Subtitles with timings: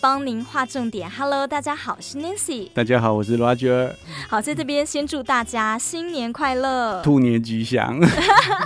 [0.00, 1.10] 帮您画重点。
[1.10, 2.68] Hello，大家好，我是 Nancy。
[2.74, 3.94] 大家好，我是 Roger。
[4.28, 8.00] 好，在这边先祝大家新年快乐，兔年吉祥。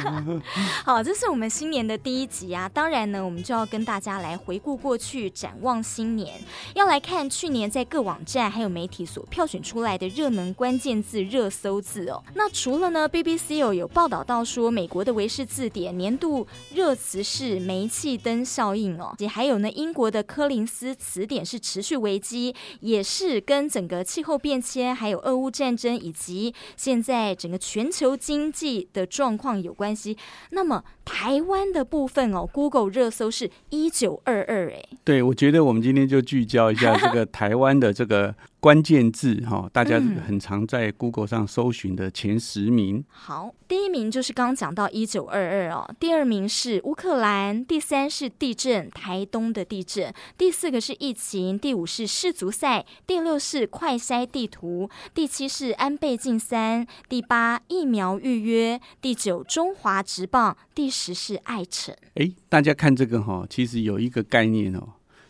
[0.84, 2.68] 好，这是我们新年的第一集啊。
[2.68, 6.34] 当然呢，我们就要跟大家来回顾过去，展望新年。
[6.74, 12.22] 要来看去年在各网站还有媒体所票选出来的热门关键字热搜字哦。
[12.34, 30.16] 那除了呢，BBC 有有报道到说，美国的维氏字典年度热词是煤气灯效应哦，也还有呢，英国的柯林斯词典是持续危机，也是跟整个气候变迁、还有俄乌战争以及现在整个全球经济的状况有关系。
[30.50, 38.34] 那么台湾的部分哦，Google 热搜是一九二二哎，对，我觉得我们今天就聚焦一下这个 台湾的这个。
[38.60, 42.98] 关键字哈，大家很常在 Google 上搜寻的前十名。
[42.98, 43.04] 嗯。
[43.08, 61.96] 好，第一名就是刚刚讲到一九二二哦，第二名是乌克兰，第三是地震，台东的地震，第四个是疫情，第五是世足赛，第六是快筛地图，第七是安倍晋三，第八疫苗预约，第九中华职棒，第十是艾成。
[62.16, 64.86] 哎，大家看这个哈，其实有一个概念哦，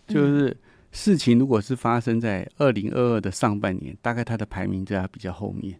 [0.08, 0.48] 就是。
[0.48, 0.56] 嗯
[0.92, 5.78] 事情如果是发生在二零二二的上半年，大概它的排名在它比较后面。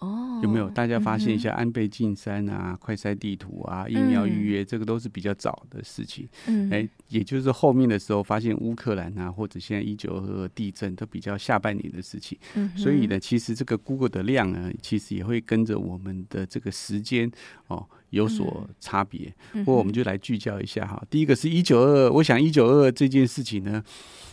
[0.00, 6.26] 哦，有没有大家发现一下安倍晋三啊、快筛地图啊、疫苗预约，这个都是比较早的事情。
[6.46, 12.38] 嗯，哎，也就是后面的时候发现乌克兰啊，或者现在一九二二地震都比较下半年的事情。
[12.54, 17.30] 嗯，所以呢，其实这个 Google 的量呢，其实也会跟着我们的这个时间
[17.66, 19.30] 哦有所差别。
[19.52, 23.84] 不过我们就来聚焦一下哈，第一个是一九二二，我想一九二二这件事情呢。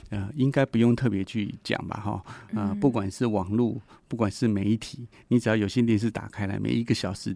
[0.10, 7.36] 呃，应该不用特别去讲吧，哈，呃，不管是网络，不管是媒体，你只要有线电视打开来，每一个小时，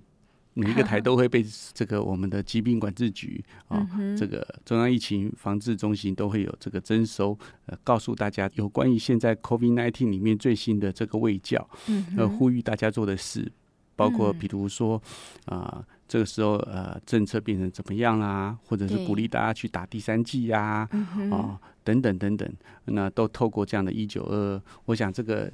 [0.54, 3.88] 每一个台都会被这个我们的疾病管制局啊，
[4.18, 11.70] 这个中央疫情防治中心都会有这个征收，呃，告诉大家有关于现在 COVID-19 里面最新的这个卫教，
[12.18, 13.52] 呃，呼吁大家做的事，
[13.96, 15.02] 包括比如说
[15.46, 15.86] 啊。
[16.12, 18.60] 这个时候，呃，政策变成怎么样啊？
[18.66, 20.76] 或者是鼓励大家去打第三剂呀、啊？
[20.92, 22.50] 啊、嗯哦，等等等等，
[22.86, 25.52] 那都透过这样的“一九二二”，我想这个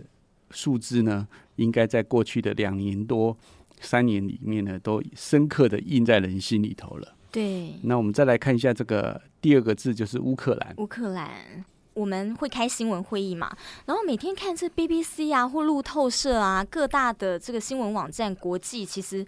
[0.52, 3.38] 数字呢，应该在过去的两年多、
[3.80, 7.16] 三年里面呢，都深刻的印在人心里头了。
[7.32, 7.74] 对。
[7.84, 10.74] 那我们再来看一下这个第二个字，就是乌克兰。
[10.78, 13.56] 乌克兰，我们会开新闻会议嘛？
[13.86, 19.26] 然后每天看这 BBC 啊，或路透社啊，各大的这个新闻网站，国际其实。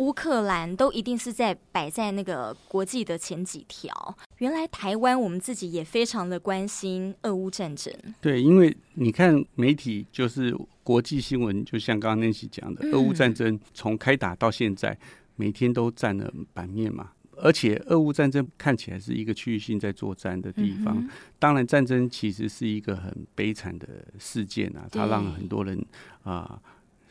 [0.00, 3.92] 乌克兰都一定是在摆在那个国际的前几条。
[4.38, 7.92] 原来台湾我们自己也非常的关心俄乌战争。
[8.18, 14.98] 对，因为你看媒体就是国际新闻，就像刚刚 Nancy 讲的，俄乌战争从开打到现在，
[15.36, 17.10] 每天都占了版面嘛。
[17.36, 21.06] 而且俄乌战争看起来是一个区域性在作战的地方。
[21.38, 23.86] 当然，战争其实是一个很悲惨的
[24.18, 25.78] 事件啊，它让很多人
[26.22, 26.58] 啊。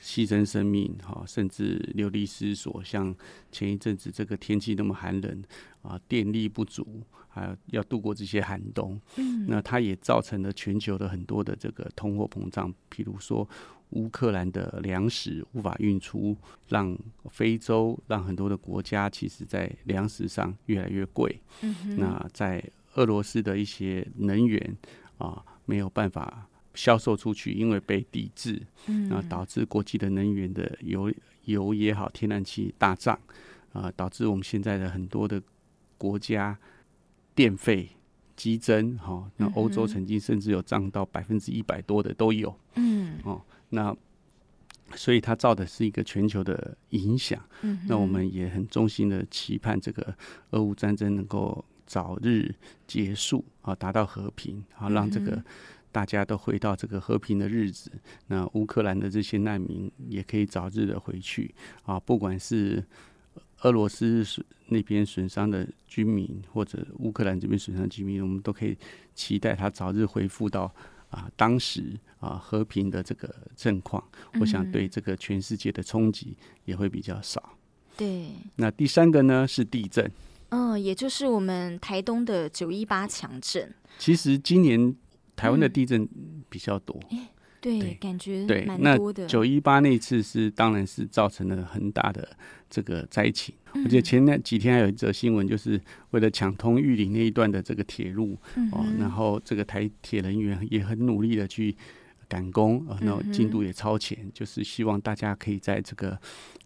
[0.02, 2.82] 牺牲生命，哈，甚至流离失所。
[2.84, 3.14] 像
[3.52, 5.44] 前一阵子这个天气那么寒冷
[5.82, 9.00] 啊，电力不足，还要度过这些寒冬。
[9.18, 12.74] 嗯，那它也造成了全球的很多的这个通货膨胀。
[12.90, 13.48] 譬如说，
[13.90, 16.38] 乌克兰的粮食无法运出，
[16.68, 16.98] 让
[17.30, 21.42] 非洲、让很多的国家，其实在粮食上越来越贵。
[21.98, 22.64] 那在
[22.96, 24.78] 俄罗斯的一些能源
[25.18, 26.48] 啊，没有办法。
[26.80, 29.10] 销售出去，因为被抵制，嗯。
[29.10, 31.12] 啊，导致国际的能源的油
[31.44, 33.20] 油也好，天然气大涨，
[33.74, 35.42] 啊，导致我们现在的很多的
[35.98, 36.58] 国家
[37.36, 37.90] 电费
[38.38, 43.94] 激增，哈，那欧洲曾经甚至有涨到百分之一百多的都有，嗯，哦，那
[44.96, 50.16] 所以它造的是一个全球的影响，嗯那我们也很衷心的期盼这个
[50.52, 52.56] 俄乌战争能够早日
[52.88, 55.44] 结束，啊，达到和平，啊，让这个。
[55.92, 57.92] 大家都回到这个和平的日子，
[58.28, 61.54] 那乌克兰的这些难民也可以早日的回去
[61.84, 62.00] 啊！
[62.00, 62.84] 不管是
[63.62, 64.24] 俄罗斯
[64.68, 68.78] 那边损伤的居民，或者乌克兰这边损伤的居民，我们都可以
[69.16, 70.72] 期待他早日恢复到
[71.10, 74.04] 啊当时啊和平的这个状况。
[74.40, 77.58] 我想对这个全世界的冲击也会比较少。
[77.98, 78.30] 对。
[78.58, 80.10] 那第三个呢是地震，
[80.50, 83.74] 嗯，也就是我们台东的九一八强震。
[83.98, 84.96] 其实今年。
[85.40, 86.08] 台湾的地震
[86.50, 87.00] 比较多，
[87.62, 87.94] 对，对。
[87.94, 89.26] 感觉对蛮多的。
[89.26, 92.28] 九一八那次是，当然是造成了很大的
[92.70, 93.56] 这个灾情。
[93.74, 95.80] 我记得前那几天还有一则新闻，就是
[96.12, 101.76] 为了抢通玉林那一段的这个铁路、嗯、哦，然后这个台铁人员也很努力的去
[102.28, 106.20] 赶工，呃，那进度也超前，嗯、就是希望大家可以在这个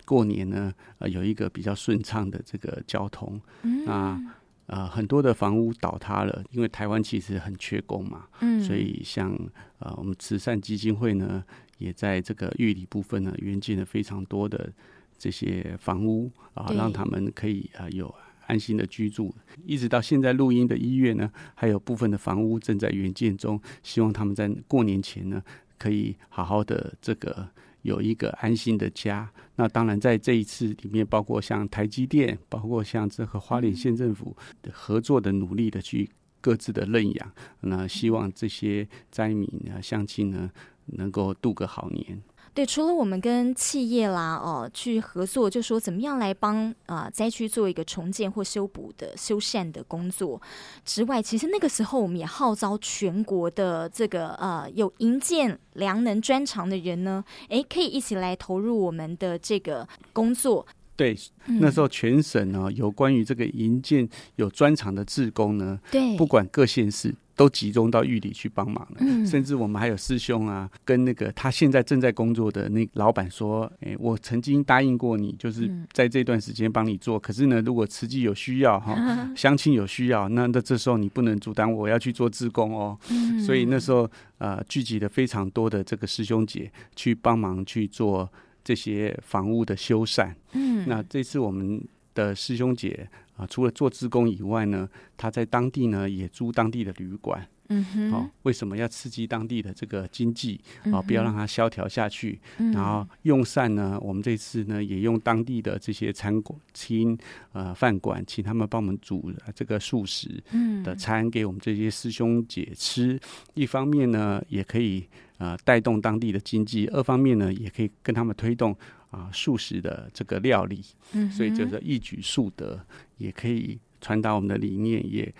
[0.06, 3.40] 过年呢，呃，有一个比较顺畅的这个交通。
[3.64, 4.20] 嗯、那
[4.68, 9.38] 呃很多的房屋倒塌了，因为台湾其实很缺工嘛，嗯，所以像
[9.80, 11.44] 呃我们慈善基金会呢，
[11.78, 14.72] 也在这个玉里部分呢，援建了非常多的
[15.18, 18.14] 这些房屋啊，让他们可以啊有
[18.48, 19.34] 安心的居住。
[19.66, 25.44] 一直到现在录音的医院呢，还有部分的房屋正在援建中，希望他们在过年前呢，
[25.78, 27.50] 可以好好的这个。
[27.84, 29.32] 有一个安心的家。
[29.56, 36.10] 那当然，在这一次里面，包括像台积电，包括像这和花莲县政府的合作的努力的去
[36.42, 37.32] 各自的认养。
[37.62, 40.52] 那希望这些灾民啊、乡亲呢，
[40.88, 42.22] 能够度个好年。
[42.54, 50.40] 对，除了我们跟企业啦哦去合作，就说怎么样来帮啊、灾区做一个重建或修补的修缮的工作
[50.86, 60.64] 之外，其实那个时候我们也号召全国的这个呃有营建良能专长的人呢，诶，可以一起来投入我们的这个工作。
[60.96, 61.18] 对，
[61.60, 67.14] 那时候全省呢有关于这个营建有专长的志工呢，对，不管各县市。
[67.36, 78.96] 都集中到玉里去帮忙了，嗯，甚至我们还有师兄啊，跟那个他现在正在工作的那老板说，哎、欸，我曾经答应过你，就是在这段时间帮你做，可是呢，如果慈济有需要哈，
[79.36, 82.96] 乡亲有需要，那那这时候你不能阻挡我要去做志工哦，
[83.44, 84.08] 所以那时候
[84.38, 88.32] 呃聚集了非常多的这个师兄姐去帮忙去做
[88.64, 91.84] 这些房屋的修缮，嗯，那这次我们
[92.14, 93.10] 的师兄姐。
[93.36, 94.88] 啊，除了做志工以外呢，
[95.18, 97.44] 他在当地呢也租当地的旅馆。
[97.82, 100.60] 嗯为什么要刺激当地的这个经济
[100.92, 101.02] 啊？
[101.02, 102.40] 不要让它萧条下去。
[102.58, 102.72] 嗯。
[102.72, 107.18] 然后用膳呢，我们这次呢也用当地的这些餐馆、请
[107.52, 110.44] 呃饭馆，请他们帮我们煮这个素食
[110.84, 113.20] 的餐给我们这些师兄姐吃。
[113.54, 118.76] 一方面呢，也可以呃带动当地的经济；二方面呢，也可以跟他们推动。
[119.14, 122.84] 啊，素食的这个料理，嗯，所以就是一举数得，
[123.20, 125.32] 也可以传达我们的理念，也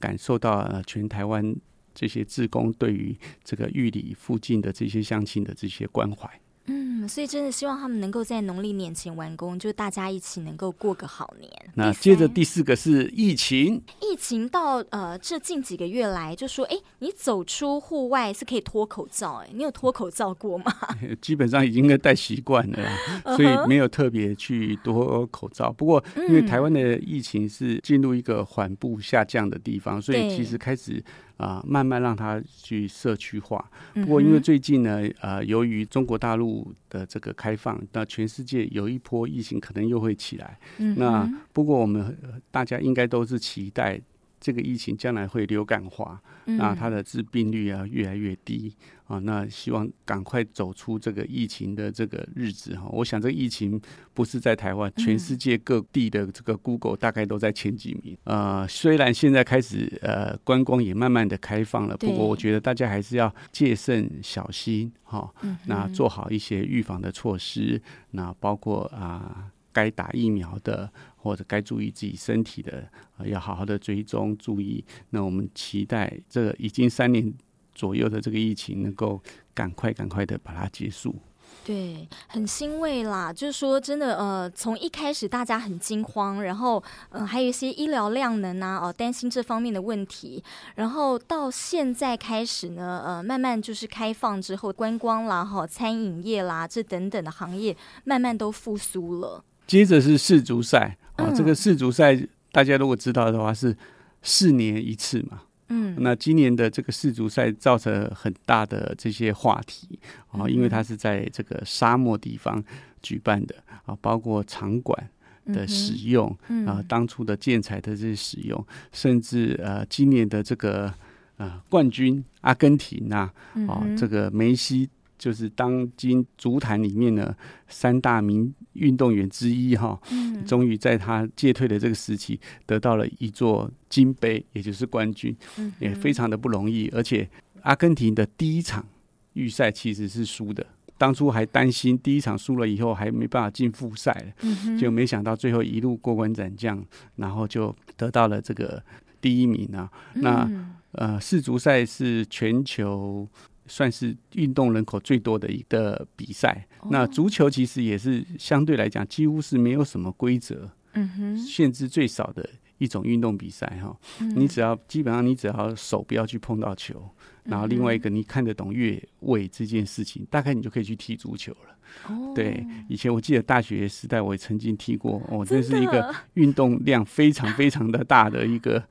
[0.00, 1.54] 感受到呃全台湾
[1.94, 6.28] 这些志工对于这个玉里附近的这些乡亲的这些关怀。
[6.66, 11.50] 嗯，所以真的希望他们能够在农历年前完工，就大家一起能够过个好年。
[11.74, 20.72] 那接着第四个是疫情，疫情到呃这近几个月来，就说哎，你走出户外是可以脱口罩，哎，你有脱口罩过吗？
[21.20, 22.88] 基本上已经戴习惯了，
[23.34, 25.72] 所以没有特别去脱口罩。
[25.72, 31.02] 不过因为台湾的疫情是进入一个缓步下降的地方，所以其实开始。
[31.40, 33.64] 啊，慢慢让它去社区化。
[33.94, 40.58] 不过，因为最近呢，呃，由于中国大陆的这个开放，那全世界有一波疫情可能又会起来。
[40.96, 42.14] 那不过我们
[42.50, 43.98] 大家应该都是期待。
[44.40, 48.74] 这个疫情将来会流感化，那它的致病率啊越来越低
[49.06, 52.88] 啊，那希望赶快走出这个疫情的这个日子哈。
[52.90, 53.78] 我想这个疫情
[54.14, 58.16] 不是在台湾，全世界各地的这个 Google 大概都在前几名。
[58.24, 65.30] 呃，虽然现在开始呃观光也慢慢的开放了，不过我觉得大家还是要戒慎小心哈。
[65.66, 67.80] 那做好一些预防的措施，
[68.12, 69.50] 那包括啊。
[69.72, 72.88] 该打疫苗的，或者该注意自己身体的，
[73.18, 74.84] 呃，要好好的追踪注意。
[75.10, 77.32] 那我们期待这已经三年
[77.74, 79.22] 左右的这个疫情，能够
[79.54, 81.14] 赶快赶快的把它结束。
[81.62, 83.30] 对，很欣慰啦。
[83.32, 90.42] 就是说，真的，呃，从一开始大家很惊慌，然后，呃，还有一些医疗量能啊，哦，担心这方面的问题，
[90.76, 99.44] 然后到现在开始呢，呃，慢慢就是开放之后，观光啦，哈，餐饮业啦，这等等的行业慢慢都复苏了。
[99.70, 103.76] 接着是世足赛啊，这个世足赛大家如果知道的话是
[104.20, 109.96] 四年一次嘛，嗯，那今年的这个世足赛造成很大的这些话题
[110.32, 112.60] 啊，因为它是在这个沙漠地方
[113.00, 115.08] 举办的啊，包括场馆
[115.46, 116.36] 的使用
[116.66, 120.92] 啊，当初的建材的这些使用，甚至呃今年的这个
[121.36, 123.30] 呃冠军阿根廷呐，
[123.68, 124.90] 啊，这个梅西。
[125.20, 127.36] 就是当今足坛里面的
[127.68, 130.00] 三大名运动员之一哈，
[130.46, 135.36] 终于在他届退的这个时期得到了一座金杯，也就是冠军，
[135.78, 136.88] 也非常的不容易。
[136.94, 137.28] 而且
[137.62, 138.86] 阿根廷的第一场
[139.32, 140.64] 预赛其实是输的，
[140.96, 146.82] 当初还担心第一场输了以后还没办法进复赛了，就没想到最后一路过关斩将，
[147.16, 148.82] 然后就得到了这个
[149.20, 149.90] 第一名啊。
[150.14, 150.48] 那
[150.92, 153.28] 呃，世足赛是全球。
[153.70, 156.66] 算是运动人口最多的一个比赛。
[156.90, 162.48] 那足球其实也是相对来讲几乎是没有什么规则，嗯哼，限制最少的
[162.78, 163.96] 一种运动比赛哈。
[164.20, 167.00] 嗯、你只要基本上你只要手不要去碰到球，
[167.44, 171.76] 然后另外一个你看得懂越位这件事情，大概你就可以去踢足球了。
[172.08, 178.82] 哦、对，以前我记得大学时代我也曾经踢过，哦，这是一个运动量非常非常的大的一个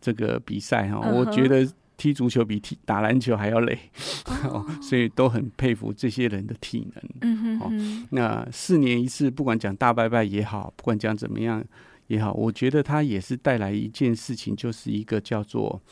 [0.00, 1.00] 这个比赛哈。
[1.10, 1.68] 我觉得。
[1.98, 3.78] 踢足球比踢打篮球还要累，
[4.48, 7.04] 哦，所以都很佩服这些人的体能。
[7.20, 11.62] 嗯哼哼，哦，那四年一次，不管讲大拜拜也好，不管讲怎么样
[12.06, 15.82] 也好，我觉得他也是带来一件事情，就是一个叫做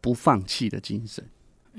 [0.00, 1.24] 不放弃的精神。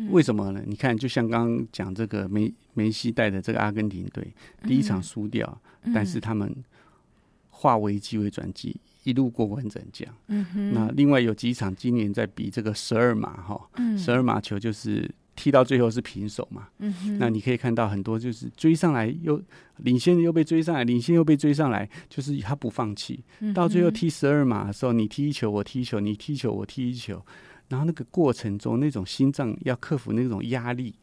[0.09, 0.63] 为什么呢？
[0.65, 4.33] 你看，就像刚刚讲这个梅梅西带的这个阿根廷队，
[4.63, 5.61] 第一场输掉，
[5.93, 6.63] 但是他们
[7.49, 8.75] 化危机为转机。
[9.03, 10.73] 一路过关斩将，嗯哼。
[10.73, 17.17] 那另外有几场今年在比这个十二码哈，十二码球就是踢到最后是平手嘛，嗯哼。
[17.17, 19.41] 那你可以看到很多就是追上来又
[19.77, 27.25] 领先又被追上来，领先又被追上来，就是他不放弃，到最后踢十二码的时候，你踢一球我踢一球，你踢一球我踢一球，
[27.69, 30.93] 然后那个过程中那种心脏要克服那种压力，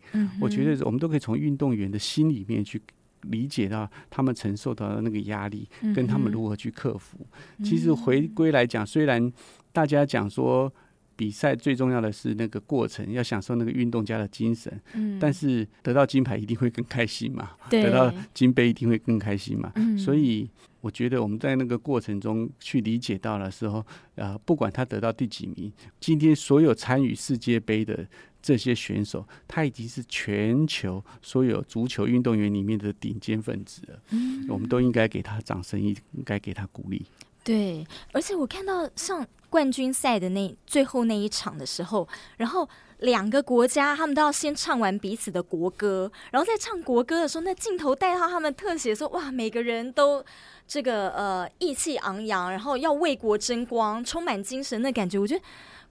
[0.40, 2.80] 我觉得我们都可以从运动员的心里面去。
[3.30, 7.18] 理解到他们承受到的那个压力，跟他们如何去克服。
[7.58, 9.32] 嗯、其实回归来讲，虽然
[9.72, 10.72] 大家讲说
[11.14, 19.72] 比赛最重要的是那个过程，要享受那个运动家的精神，嗯、但是得到金牌一定会更开心嘛，得到金杯一定会更开心嘛。
[19.76, 20.48] 嗯、所以
[20.80, 28.06] 我觉得我们在那个过程中去理解到的时候，呃，不管他得到第几名，今天所有参与世界杯的。
[28.46, 33.98] 这些选手，他已经是全球所有足球运动员里面的顶尖分子了。
[34.10, 37.04] 嗯，我们都应该给他掌声，应该给他鼓励。
[37.42, 42.68] 对，而且我看到上冠军赛的那最后那一场的时候，然后
[43.00, 50.24] 两个国家他们都要先唱完彼此的国歌，然后在唱国歌的时候，那镜头带到他们特写说：“哇，每个人都
[50.68, 55.42] 这个呃意气昂扬，然后要为国争光，充满精神的感觉。”我觉得。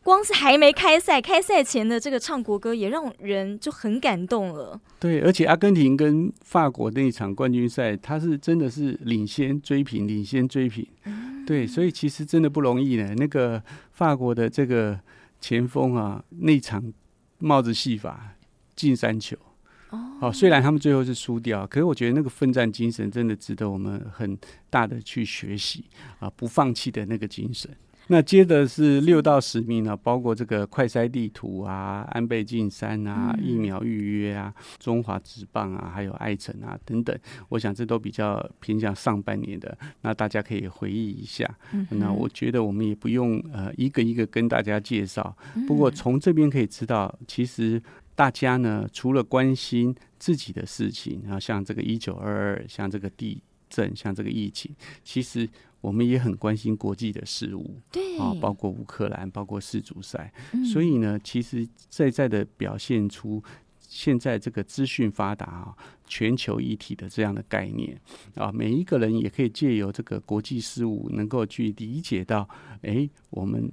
[0.06, 4.80] 光是还没开赛，开赛前的这个唱国歌也让人就很感动了。
[5.00, 10.86] 对，而且阿根廷跟法国那一场冠军赛，他是真的是领先追平，领先追平。
[11.06, 13.16] 嗯、对，所以其实真的不容易呢。
[13.16, 13.60] 那个
[13.94, 15.00] 法国的这个
[15.42, 16.94] 前锋啊，那场
[17.40, 18.36] 帽子戏法
[18.76, 19.36] 进三球。
[19.90, 24.38] 哦，哦，虽然他们最后是输掉，可是我觉得那个奋战精神真的值得我们很
[24.70, 25.86] 大的去学习
[26.20, 27.76] 啊，不放弃的那个精神。
[28.08, 37.18] 那接着是六到十名啊，包括这个快筛地图啊、安倍晋三啊、疫苗预约啊、中华职棒啊，还有艾城啊等等。
[37.50, 41.50] 我想这都比较偏向上半年的，那大家可以回忆一下。
[41.90, 45.36] 那我觉得我们也不用呃一个一个跟大家介绍，
[45.68, 47.82] 不过从这边可以知道，其实
[48.14, 54.72] 大家呢除了关心自己的事情，然后像这个一九二二，像这个地震，像这个疫情，
[55.04, 55.50] 其实。
[55.86, 63.44] 我们也很关心国际的事务，对啊，包括乌克兰，包括世足赛，嗯、所以呢，其实在在的表现出
[63.80, 65.77] 现在这个资讯发达啊，
[66.08, 68.01] 全球一体的这样的概念
[68.34, 72.50] 啊，每一个人也可以借由这个国际事务，能够去理解到，
[72.82, 73.72] 哎，我们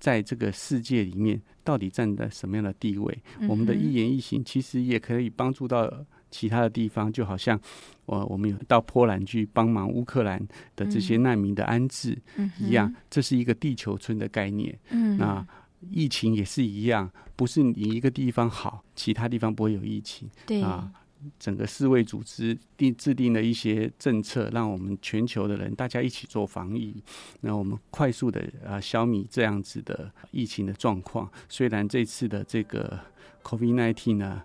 [0.00, 3.16] 在这个世界里面到底站在什么样的地位？
[3.38, 5.88] 嗯、我们的一言一行，其实也可以帮助到。
[6.36, 7.58] 其他的地方就好像，
[8.04, 10.38] 我我们有到波兰去帮忙乌克兰
[10.76, 12.14] 的这些难民的安置
[12.58, 14.78] 一样，这是一个地球村的概念。
[14.90, 15.46] 嗯，那
[15.90, 20.28] 疫情也是一样，不是你一个地方好，其他地方不会有疫情。
[20.44, 20.92] 对啊，
[21.40, 27.02] 整个世卫组织定制定了一些政策，让我们全球的人大家一起做防疫，
[27.40, 31.30] 那我们快速的啊消弭这样子的疫情的状况。
[31.48, 33.00] 虽然这次的这个
[33.42, 34.42] COVID-19 呢。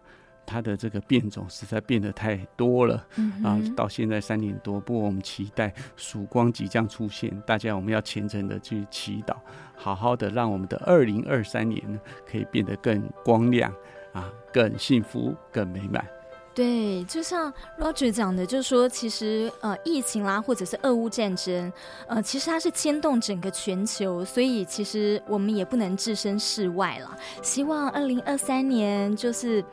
[0.51, 3.57] 它的这个变种实在变得太多了，嗯、啊！
[3.73, 9.33] 到现在三年多，不过我们期待曙光即将出现，大家我们要虔诚的去祈祷，
[9.75, 11.97] 好好的让我们的二零二三年呢
[12.29, 13.73] 可以变得更光亮
[14.11, 16.05] 啊，更幸福，更美满。
[16.53, 21.71] 对，就像 Roger 讲的，就是说，其实呃，疫情啦，或者是俄乌战争，
[22.07, 27.17] 呃，其实它是牵动整个全球，所以其实我们也不能置身事外了。
[27.41, 29.63] 希望二零二三年就是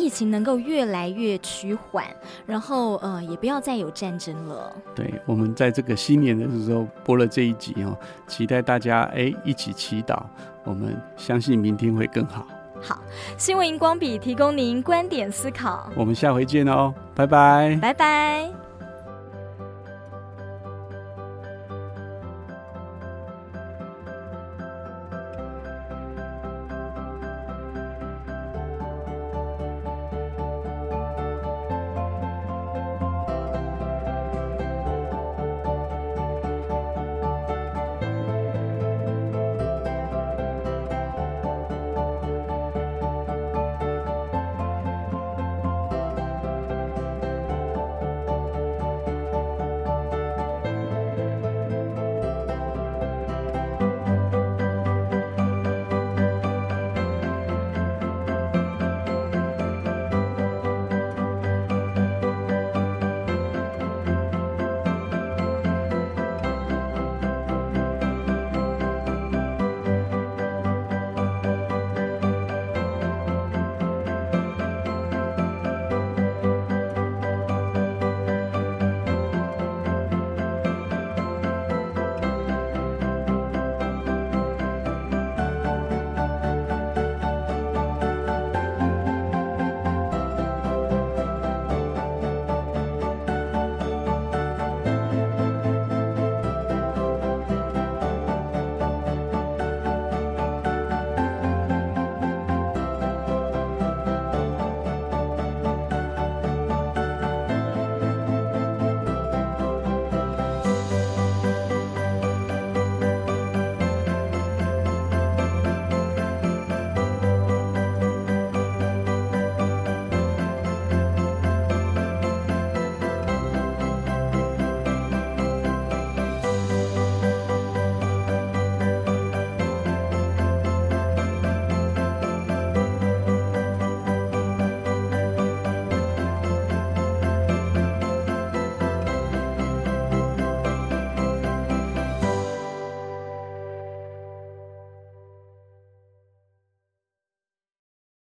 [0.00, 2.04] 疫情能够越来越趋缓，
[2.46, 4.72] 然后呃，也不要再有战争了。
[4.94, 10.18] 对，我们在这个新年的时候播了这一集哦，期待大家哎一起祈祷，
[10.64, 12.46] 我们相信明天会更好。
[12.80, 12.98] 好，
[13.36, 15.90] 新闻荧光笔提供您观点思考。
[15.94, 18.59] 我们下回见哦，拜拜，拜拜。